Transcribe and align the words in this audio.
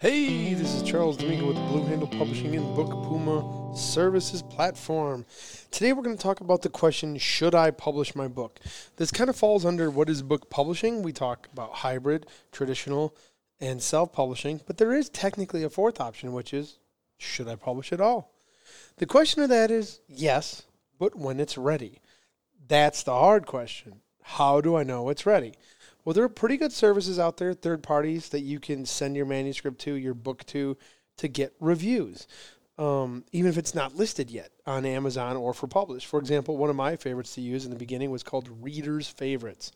Hey, 0.00 0.54
this 0.54 0.76
is 0.76 0.84
Charles 0.84 1.16
Domingo 1.16 1.48
with 1.48 1.56
Blue 1.56 1.82
Handle 1.82 2.06
Publishing 2.06 2.54
and 2.54 2.76
Book 2.76 2.88
Puma 3.02 3.74
Services 3.76 4.42
Platform. 4.42 5.26
Today 5.72 5.92
we're 5.92 6.04
going 6.04 6.16
to 6.16 6.22
talk 6.22 6.40
about 6.40 6.62
the 6.62 6.68
question 6.68 7.18
Should 7.18 7.52
I 7.52 7.72
publish 7.72 8.14
my 8.14 8.28
book? 8.28 8.60
This 8.94 9.10
kind 9.10 9.28
of 9.28 9.34
falls 9.34 9.64
under 9.64 9.90
what 9.90 10.08
is 10.08 10.22
book 10.22 10.50
publishing. 10.50 11.02
We 11.02 11.12
talk 11.12 11.48
about 11.52 11.72
hybrid, 11.72 12.26
traditional, 12.52 13.16
and 13.60 13.82
self 13.82 14.12
publishing, 14.12 14.60
but 14.68 14.78
there 14.78 14.94
is 14.94 15.08
technically 15.08 15.64
a 15.64 15.68
fourth 15.68 16.00
option, 16.00 16.32
which 16.32 16.54
is 16.54 16.78
Should 17.16 17.48
I 17.48 17.56
publish 17.56 17.92
at 17.92 18.00
all? 18.00 18.32
The 18.98 19.06
question 19.06 19.42
of 19.42 19.48
that 19.48 19.72
is 19.72 19.98
yes, 20.06 20.62
but 21.00 21.16
when 21.16 21.40
it's 21.40 21.58
ready. 21.58 21.98
That's 22.68 23.02
the 23.02 23.14
hard 23.14 23.46
question. 23.46 24.02
How 24.22 24.60
do 24.60 24.76
I 24.76 24.84
know 24.84 25.08
it's 25.08 25.26
ready? 25.26 25.54
Well, 26.08 26.14
there 26.14 26.24
are 26.24 26.30
pretty 26.30 26.56
good 26.56 26.72
services 26.72 27.18
out 27.18 27.36
there, 27.36 27.52
third 27.52 27.82
parties 27.82 28.30
that 28.30 28.40
you 28.40 28.60
can 28.60 28.86
send 28.86 29.14
your 29.14 29.26
manuscript 29.26 29.78
to, 29.82 29.92
your 29.92 30.14
book 30.14 30.42
to, 30.46 30.78
to 31.18 31.28
get 31.28 31.52
reviews, 31.60 32.26
um, 32.78 33.24
even 33.30 33.50
if 33.50 33.58
it's 33.58 33.74
not 33.74 33.94
listed 33.94 34.30
yet 34.30 34.50
on 34.66 34.86
Amazon 34.86 35.36
or 35.36 35.52
for 35.52 35.66
publish. 35.66 36.06
For 36.06 36.18
example, 36.18 36.56
one 36.56 36.70
of 36.70 36.76
my 36.76 36.96
favorites 36.96 37.34
to 37.34 37.42
use 37.42 37.66
in 37.66 37.70
the 37.70 37.76
beginning 37.76 38.10
was 38.10 38.22
called 38.22 38.48
Reader's 38.62 39.06
Favorites. 39.06 39.70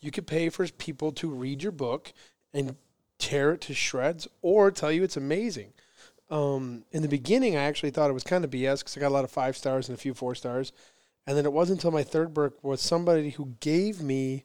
You 0.00 0.12
could 0.12 0.24
pay 0.24 0.50
for 0.50 0.64
people 0.68 1.10
to 1.10 1.28
read 1.28 1.64
your 1.64 1.72
book 1.72 2.12
and 2.54 2.76
tear 3.18 3.54
it 3.54 3.62
to 3.62 3.74
shreds 3.74 4.28
or 4.40 4.70
tell 4.70 4.92
you 4.92 5.02
it's 5.02 5.16
amazing. 5.16 5.72
Um, 6.30 6.84
in 6.92 7.02
the 7.02 7.08
beginning, 7.08 7.56
I 7.56 7.64
actually 7.64 7.90
thought 7.90 8.08
it 8.08 8.14
was 8.14 8.22
kind 8.22 8.44
of 8.44 8.52
BS 8.52 8.78
because 8.78 8.96
I 8.96 9.00
got 9.00 9.08
a 9.08 9.16
lot 9.16 9.24
of 9.24 9.32
five 9.32 9.56
stars 9.56 9.88
and 9.88 9.98
a 9.98 10.00
few 10.00 10.14
four 10.14 10.36
stars. 10.36 10.70
And 11.26 11.36
then 11.36 11.44
it 11.44 11.52
wasn't 11.52 11.80
until 11.80 11.90
my 11.90 12.04
third 12.04 12.32
book 12.32 12.62
was 12.62 12.80
somebody 12.80 13.30
who 13.30 13.56
gave 13.58 14.00
me 14.00 14.44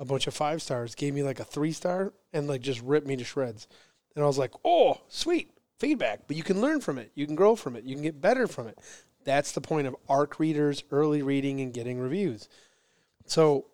a 0.00 0.04
bunch 0.04 0.26
of 0.26 0.34
five 0.34 0.62
stars, 0.62 0.94
gave 0.94 1.14
me 1.14 1.22
like 1.22 1.38
a 1.38 1.44
three 1.44 1.72
star, 1.72 2.12
and 2.32 2.48
like 2.48 2.62
just 2.62 2.80
ripped 2.80 3.06
me 3.06 3.16
to 3.16 3.24
shreds. 3.24 3.68
And 4.16 4.24
I 4.24 4.26
was 4.26 4.38
like, 4.38 4.52
oh, 4.64 5.00
sweet 5.08 5.52
feedback. 5.78 6.22
But 6.26 6.36
you 6.36 6.42
can 6.42 6.60
learn 6.60 6.80
from 6.80 6.98
it. 6.98 7.12
You 7.14 7.26
can 7.26 7.36
grow 7.36 7.54
from 7.54 7.76
it. 7.76 7.84
You 7.84 7.94
can 7.94 8.02
get 8.02 8.20
better 8.20 8.46
from 8.46 8.66
it. 8.66 8.78
That's 9.24 9.52
the 9.52 9.60
point 9.60 9.86
of 9.86 9.94
ARC 10.08 10.40
readers, 10.40 10.82
early 10.90 11.22
reading, 11.22 11.60
and 11.60 11.72
getting 11.72 12.00
reviews. 12.00 12.48
So, 13.26 13.66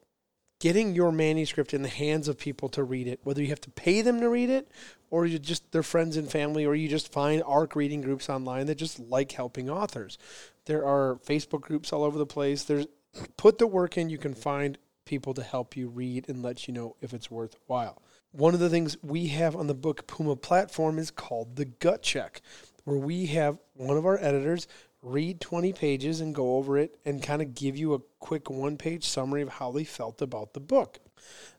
getting 0.59 0.95
your 0.95 1.13
manuscript 1.13 1.73
in 1.73 1.83
the 1.83 1.89
hands 1.89 2.29
of 2.29 2.39
people 2.39 2.69
to 2.71 2.83
read 2.83 3.07
it, 3.07 3.21
whether 3.23 3.41
you 3.41 3.49
have 3.49 3.61
to 3.61 3.71
pay 3.71 4.03
them 4.03 4.21
to 4.21 4.29
read 4.29 4.51
it, 4.51 4.69
or 5.11 5.27
you 5.27 5.39
just 5.39 5.71
their 5.71 5.85
friends 5.85 6.17
and 6.17 6.31
family, 6.31 6.67
or 6.67 6.75
you 6.75 6.89
just 6.89 7.13
find 7.13 7.43
ARC 7.45 7.77
reading 7.77 8.01
groups 8.01 8.29
online 8.29 8.67
that 8.67 8.75
just 8.75 8.99
like 8.99 9.31
helping 9.33 9.71
authors. 9.71 10.19
There 10.65 10.85
are 10.85 11.21
Facebook 11.25 11.61
groups 11.61 11.93
all 11.93 12.03
over 12.03 12.19
the 12.19 12.27
place. 12.27 12.65
There's 12.65 12.87
put 13.37 13.59
the 13.59 13.67
work 13.67 13.97
in. 13.97 14.11
You 14.11 14.19
can 14.19 14.35
find 14.35 14.77
people 15.07 15.33
to 15.35 15.43
help 15.43 15.77
you 15.77 15.89
read 15.89 16.29
and 16.29 16.43
let 16.43 16.69
you 16.69 16.75
know 16.75 16.97
if 17.01 17.15
it's 17.15 17.31
worthwhile. 17.31 18.03
One 18.33 18.53
of 18.53 18.61
the 18.61 18.69
things 18.69 18.99
we 19.03 19.29
have 19.29 19.57
on 19.57 19.67
the 19.67 19.75
Book 19.75 20.07
Puma 20.07 20.37
platform 20.37 20.99
is 20.99 21.11
called 21.11 21.57
the 21.57 21.65
gut 21.65 22.03
check, 22.03 22.43
where 22.85 22.99
we 22.99 23.27
have 23.27 23.59
one 23.73 23.97
of 23.97 24.05
our 24.05 24.19
editors 24.19 24.69
read 25.03 25.41
20 25.41 25.73
pages 25.73 26.21
and 26.21 26.35
go 26.35 26.57
over 26.57 26.77
it 26.77 26.99
and 27.05 27.23
kind 27.23 27.41
of 27.41 27.55
give 27.55 27.77
you 27.77 27.95
a 27.95 28.01
quick 28.19 28.51
one 28.51 28.77
page 28.77 29.05
summary 29.05 29.41
of 29.41 29.49
how 29.49 29.71
they 29.71 29.85
felt 29.85 30.21
about 30.21 30.53
the 30.53 30.61
book. 30.61 30.99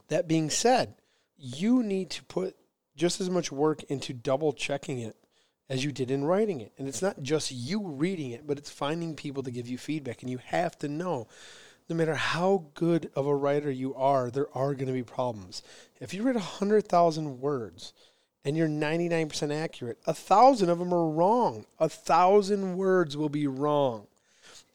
That 0.09 0.27
being 0.27 0.49
said, 0.49 0.95
you 1.37 1.81
need 1.81 2.09
to 2.11 2.23
put 2.25 2.55
just 2.95 3.21
as 3.21 3.29
much 3.29 3.51
work 3.51 3.83
into 3.83 4.13
double 4.13 4.53
checking 4.53 4.99
it 4.99 5.15
as 5.69 5.83
you 5.83 5.91
did 5.91 6.11
in 6.11 6.25
writing 6.25 6.61
it. 6.61 6.73
And 6.77 6.87
it's 6.87 7.01
not 7.01 7.21
just 7.21 7.51
you 7.51 7.87
reading 7.87 8.31
it, 8.31 8.47
but 8.47 8.57
it's 8.57 8.69
finding 8.69 9.15
people 9.15 9.43
to 9.43 9.51
give 9.51 9.67
you 9.67 9.77
feedback. 9.77 10.21
And 10.21 10.31
you 10.31 10.39
have 10.45 10.77
to 10.79 10.87
know 10.87 11.27
no 11.89 11.95
matter 11.95 12.15
how 12.15 12.65
good 12.73 13.09
of 13.15 13.25
a 13.25 13.35
writer 13.35 13.71
you 13.71 13.95
are, 13.95 14.29
there 14.29 14.47
are 14.55 14.73
going 14.73 14.87
to 14.87 14.93
be 14.93 15.03
problems. 15.03 15.61
If 16.01 16.13
you 16.13 16.23
read 16.23 16.35
100,000 16.35 17.39
words 17.39 17.93
and 18.43 18.57
you're 18.57 18.67
99% 18.67 19.55
accurate, 19.55 19.97
a 20.05 20.13
thousand 20.13 20.69
of 20.69 20.79
them 20.79 20.93
are 20.93 21.09
wrong. 21.09 21.65
A 21.79 21.87
thousand 21.87 22.77
words 22.77 23.15
will 23.15 23.29
be 23.29 23.47
wrong. 23.47 24.07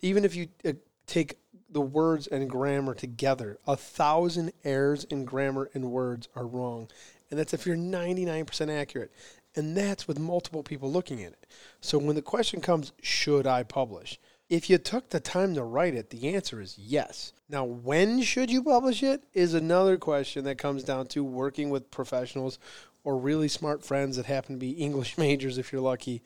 Even 0.01 0.25
if 0.25 0.35
you 0.35 0.49
uh, 0.65 0.73
take 1.07 1.37
the 1.71 1.81
words 1.81 2.27
and 2.27 2.49
grammar 2.49 2.95
together, 2.95 3.59
a 3.67 3.77
thousand 3.77 4.53
errors 4.65 5.05
in 5.05 5.25
grammar 5.25 5.71
and 5.75 5.91
words 5.91 6.29
are 6.35 6.47
wrong. 6.47 6.89
And 7.31 7.39
that's 7.39 7.55
if 7.55 7.67
you're 7.67 7.77
99% 7.77 8.71
accurate. 8.71 9.11
And 9.55 9.77
that's 9.77 10.09
with 10.09 10.19
multiple 10.19 10.63
people 10.63 10.91
looking 10.91 11.23
at 11.23 11.33
it. 11.33 11.47
So 11.81 11.99
when 11.99 12.17
the 12.17 12.23
question 12.23 12.61
comes, 12.61 12.93
should 13.03 13.47
I 13.47 13.63
publish? 13.63 14.19
If 14.53 14.69
you 14.69 14.77
took 14.77 15.09
the 15.09 15.19
time 15.19 15.55
to 15.55 15.63
write 15.63 15.95
it, 15.95 16.11
the 16.11 16.35
answer 16.35 16.61
is 16.61 16.77
yes. 16.77 17.33
Now, 17.49 17.65
when 17.65 18.21
should 18.21 18.51
you 18.51 18.63
publish 18.63 19.03
it 19.03 19.25
is 19.33 19.55
another 19.55 19.97
question 19.97 20.45
that 20.45 20.59
comes 20.59 20.85
down 20.85 21.07
to 21.07 21.25
working 21.25 21.71
with 21.71 21.91
professionals 21.91 22.59
or 23.03 23.17
really 23.17 23.49
smart 23.49 23.83
friends 23.83 24.19
that 24.19 24.27
happen 24.27 24.57
to 24.57 24.59
be 24.59 24.73
English 24.73 25.17
majors 25.19 25.57
if 25.57 25.73
you're 25.73 25.81
lucky 25.81 26.21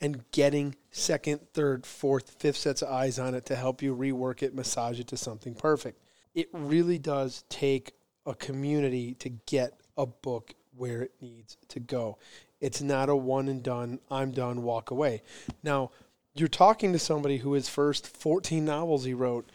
and 0.00 0.28
getting 0.32 0.74
second, 0.90 1.38
third, 1.54 1.86
fourth, 1.86 2.30
fifth 2.40 2.56
sets 2.56 2.82
of 2.82 2.88
eyes 2.88 3.16
on 3.16 3.36
it 3.36 3.46
to 3.46 3.54
help 3.54 3.80
you 3.80 3.94
rework 3.94 4.42
it, 4.42 4.56
massage 4.56 4.98
it 4.98 5.06
to 5.06 5.16
something 5.16 5.54
perfect. 5.54 6.02
It 6.34 6.48
really 6.52 6.98
does 6.98 7.44
take 7.48 7.92
a 8.26 8.34
community 8.34 9.14
to 9.20 9.28
get 9.46 9.78
a 9.96 10.04
book 10.04 10.52
where 10.76 11.02
it 11.02 11.12
needs 11.20 11.56
to 11.68 11.78
go. 11.78 12.18
It's 12.60 12.82
not 12.82 13.08
a 13.08 13.14
one 13.14 13.46
and 13.46 13.62
done, 13.62 14.00
I'm 14.10 14.32
done, 14.32 14.64
walk 14.64 14.90
away. 14.90 15.22
Now, 15.62 15.92
you're 16.34 16.48
talking 16.48 16.92
to 16.92 16.98
somebody 16.98 17.38
who 17.38 17.52
his 17.52 17.68
first 17.68 18.06
14 18.06 18.64
novels 18.64 19.04
he 19.04 19.14
wrote. 19.14 19.48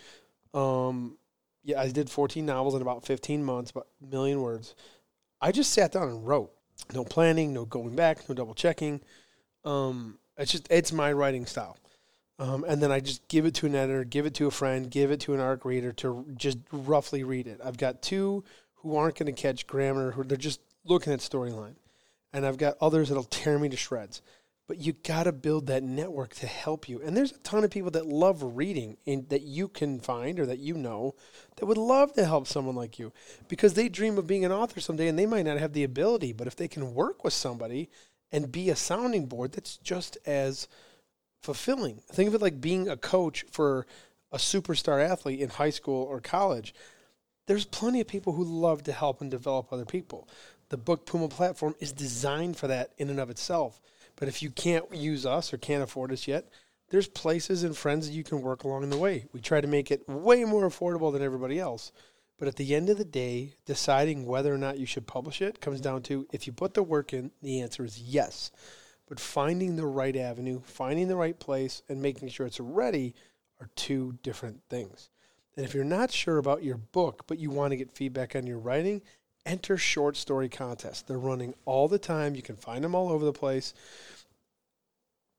Um, 0.53 1.17
yeah, 1.63 1.79
I 1.79 1.89
did 1.89 2.09
14 2.09 2.45
novels 2.45 2.75
in 2.75 2.81
about 2.81 3.06
15 3.06 3.44
months, 3.44 3.72
about 3.72 3.88
a 4.01 4.06
million 4.06 4.41
words. 4.41 4.75
I 5.41 5.51
just 5.51 5.72
sat 5.72 5.91
down 5.91 6.09
and 6.09 6.28
wrote. 6.28 6.51
No 6.94 7.03
planning, 7.03 7.53
no 7.53 7.66
going 7.66 7.95
back, 7.95 8.28
no 8.28 8.35
double 8.35 8.53
checking. 8.53 9.01
Um, 9.63 10.17
it's 10.38 10.51
just 10.51 10.67
it's 10.69 10.91
my 10.91 11.13
writing 11.13 11.45
style. 11.45 11.78
Um, 12.39 12.66
and 12.67 12.81
then 12.81 12.91
I 12.91 13.00
just 13.00 13.28
give 13.28 13.45
it 13.45 13.53
to 13.56 13.67
an 13.67 13.75
editor, 13.75 14.03
give 14.03 14.25
it 14.25 14.33
to 14.35 14.47
a 14.47 14.51
friend, 14.51 14.89
give 14.89 15.12
it 15.12 15.19
to 15.22 15.33
an 15.33 15.39
ARC 15.39 15.66
reader 15.66 15.94
to 15.94 16.25
just 16.35 16.57
roughly 16.72 17.23
read 17.23 17.47
it. 17.47 17.62
I've 17.63 17.78
got 17.78 18.01
two 18.01 18.44
who 18.75 18.95
aren't 18.95 19.17
going 19.17 19.33
to 19.33 19.41
catch 19.41 19.67
grammar, 19.67 20.12
who 20.12 20.23
they're 20.23 20.38
just 20.38 20.59
looking 20.83 21.13
at 21.13 21.19
storyline, 21.19 21.75
and 22.33 22.45
I've 22.45 22.57
got 22.57 22.75
others 22.81 23.09
that'll 23.09 23.23
tear 23.23 23.59
me 23.59 23.69
to 23.69 23.78
shreds 23.78 24.22
but 24.68 24.78
you 24.78 24.94
got 24.94 25.24
to 25.24 25.31
build 25.31 25.68
that 25.68 25.84
network 25.84 26.34
to 26.35 26.47
help 26.47 26.88
you. 26.88 27.01
And 27.01 27.16
there's 27.16 27.34
a 27.34 27.40
ton 27.40 27.63
of 27.63 27.72
people 27.72 27.91
that 27.91 28.06
love 28.06 28.41
reading 28.56 28.97
and 29.06 29.28
that 29.29 29.41
you 29.41 29.68
can 29.68 30.00
find 30.00 30.40
or 30.40 30.46
that 30.46 30.59
you 30.59 30.75
know 30.75 31.16
that 31.57 31.66
would 31.66 31.78
love 31.78 32.13
to 32.13 32.25
help 32.25 32.47
someone 32.47 32.75
like 32.75 32.97
you 32.97 33.12
because 33.50 33.74
they 33.74 33.90
dream 33.90 34.18
of 34.18 34.28
being 34.28 34.46
an 34.46 34.51
author 34.51 34.79
someday 34.79 35.07
and 35.07 35.19
they 35.19 35.25
might 35.25 35.46
not 35.46 35.57
have 35.57 35.74
the 35.74 35.84
ability, 35.84 36.31
but 36.31 36.47
if 36.47 36.56
they 36.56 36.69
can 36.69 36.94
work 36.94 37.24
with 37.24 37.34
somebody 37.34 37.90
and 38.31 38.51
be 38.51 38.69
a 38.69 38.75
sounding 38.75 39.25
board, 39.25 39.51
that's 39.51 39.78
just 39.78 40.18
as 40.25 40.68
fulfilling. 41.41 42.01
Think 42.12 42.30
of 42.30 42.35
it 42.35 42.41
like 42.41 42.62
being 42.62 42.88
a 42.88 42.95
coach 42.95 43.45
for 43.51 43.85
a 44.31 44.38
superstar 44.38 45.06
athlete 45.06 45.41
in 45.41 45.50
high 45.50 45.69
school 45.69 46.03
or 46.03 46.22
college. 46.22 46.74
There's 47.47 47.66
plenty 47.66 48.00
of 48.00 48.07
people 48.07 48.34
who 48.34 48.45
love 48.45 48.84
to 48.84 48.94
help 48.94 49.19
and 49.19 49.30
develop 49.30 49.72
other 49.72 49.85
people. 49.85 50.30
The 50.69 50.78
Book 50.78 51.06
Puma 51.06 51.28
platform 51.28 51.75
is 51.81 51.91
designed 51.91 52.56
for 52.56 52.68
that 52.68 52.94
in 52.97 53.09
and 53.09 53.19
of 53.19 53.30
itself 53.30 53.81
but 54.16 54.28
if 54.28 54.41
you 54.41 54.50
can't 54.50 54.94
use 54.94 55.25
us 55.25 55.53
or 55.53 55.57
can't 55.57 55.84
afford 55.84 56.12
us 56.12 56.28
yet, 56.28 56.50
there's 56.90 57.07
places 57.07 57.63
and 57.63 57.75
friends 57.75 58.07
that 58.07 58.13
you 58.13 58.24
can 58.24 58.41
work 58.41 58.63
along 58.63 58.90
the 58.90 58.97
way. 58.97 59.25
We 59.34 59.41
try 59.41 59.62
to 59.62 59.68
make 59.68 59.90
it 59.90 60.07
way 60.07 60.44
more 60.46 60.68
affordable 60.68 61.12
than 61.12 61.24
everybody 61.24 61.59
else. 61.59 61.91
But 62.38 62.47
at 62.47 62.56
the 62.56 62.75
end 62.75 62.90
of 62.90 62.97
the 62.97 63.06
day, 63.06 63.56
deciding 63.66 64.25
whether 64.25 64.53
or 64.53 64.57
not 64.57 64.79
you 64.79 64.85
should 64.85 65.07
publish 65.07 65.41
it 65.41 65.62
comes 65.62 65.81
down 65.81 66.01
to 66.03 66.28
if 66.31 66.46
you 66.46 66.53
put 66.53 66.74
the 66.74 66.84
work 66.84 67.13
in, 67.13 67.31
the 67.41 67.62
answer 67.62 67.85
is 67.85 68.00
yes. 68.00 68.51
But 69.07 69.19
finding 69.19 69.75
the 69.75 69.85
right 69.85 70.16
avenue, 70.16 70.62
finding 70.63 71.07
the 71.07 71.16
right 71.16 71.40
place, 71.40 71.84
and 71.90 72.01
making 72.01 72.30
sure 72.30 72.45
it's 72.45 72.59
ready 72.59 73.16
are 73.59 73.69
two 73.75 74.18
different 74.24 74.62
things. 74.69 75.09
And 75.56 75.66
if 75.66 75.74
you're 75.74 75.84
not 75.84 76.12
sure 76.12 76.38
about 76.38 76.63
your 76.63 76.78
book, 76.78 77.24
but 77.28 77.40
you 77.40 77.50
want 77.50 77.72
to 77.72 77.78
get 77.78 77.95
feedback 77.95 78.35
on 78.35 78.47
your 78.47 78.59
writing, 78.59 79.01
enter 79.45 79.77
short 79.77 80.17
story 80.17 80.49
contests. 80.49 81.01
They're 81.01 81.17
running 81.17 81.53
all 81.65 81.87
the 81.87 81.99
time. 81.99 82.35
You 82.35 82.41
can 82.41 82.55
find 82.55 82.83
them 82.83 82.95
all 82.95 83.09
over 83.09 83.25
the 83.25 83.33
place. 83.33 83.73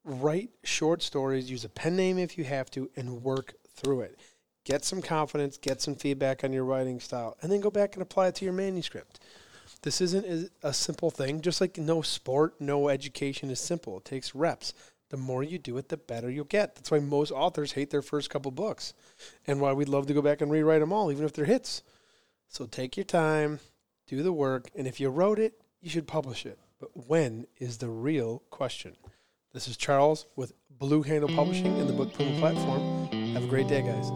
Write 0.04 0.50
short 0.62 1.02
stories, 1.02 1.50
use 1.50 1.64
a 1.64 1.68
pen 1.68 1.96
name 1.96 2.18
if 2.18 2.36
you 2.36 2.44
have 2.44 2.70
to, 2.72 2.90
and 2.94 3.22
work 3.22 3.54
through 3.74 4.02
it. 4.02 4.18
Get 4.64 4.84
some 4.84 5.00
confidence, 5.00 5.56
get 5.56 5.80
some 5.80 5.94
feedback 5.94 6.44
on 6.44 6.52
your 6.52 6.64
writing 6.64 7.00
style, 7.00 7.36
and 7.40 7.50
then 7.50 7.60
go 7.60 7.70
back 7.70 7.94
and 7.94 8.02
apply 8.02 8.28
it 8.28 8.34
to 8.36 8.44
your 8.44 8.54
manuscript. 8.54 9.20
This 9.82 10.00
isn't 10.00 10.50
a 10.62 10.72
simple 10.72 11.10
thing, 11.10 11.40
just 11.40 11.60
like 11.60 11.78
no 11.78 12.02
sport, 12.02 12.60
no 12.60 12.88
education 12.88 13.50
is 13.50 13.60
simple. 13.60 13.98
It 13.98 14.04
takes 14.04 14.34
reps. 14.34 14.72
The 15.10 15.16
more 15.18 15.42
you 15.42 15.58
do 15.58 15.76
it, 15.76 15.88
the 15.90 15.96
better 15.96 16.30
you'll 16.30 16.44
get. 16.44 16.74
That's 16.74 16.90
why 16.90 16.98
most 16.98 17.30
authors 17.30 17.72
hate 17.72 17.90
their 17.90 18.02
first 18.02 18.30
couple 18.30 18.50
books, 18.50 18.94
and 19.46 19.60
why 19.60 19.72
we'd 19.72 19.88
love 19.88 20.06
to 20.06 20.14
go 20.14 20.22
back 20.22 20.40
and 20.40 20.50
rewrite 20.50 20.80
them 20.80 20.92
all, 20.92 21.12
even 21.12 21.24
if 21.24 21.32
they're 21.32 21.44
hits. 21.44 21.82
So 22.48 22.66
take 22.66 22.96
your 22.96 23.04
time, 23.04 23.60
do 24.14 24.22
the 24.22 24.32
work, 24.32 24.70
and 24.76 24.86
if 24.86 25.00
you 25.00 25.08
wrote 25.08 25.38
it, 25.38 25.60
you 25.80 25.90
should 25.90 26.06
publish 26.06 26.46
it. 26.46 26.58
But 26.78 27.08
when 27.08 27.46
is 27.58 27.78
the 27.78 27.88
real 27.88 28.42
question? 28.50 28.96
This 29.52 29.66
is 29.66 29.76
Charles 29.76 30.26
with 30.36 30.52
Blue 30.70 31.02
Handle 31.02 31.28
Publishing 31.28 31.78
and 31.80 31.88
the 31.88 31.92
Book 31.92 32.12
Puma 32.14 32.38
platform. 32.38 33.06
Have 33.34 33.44
a 33.44 33.48
great 33.48 33.68
day, 33.68 33.82
guys. 33.82 34.10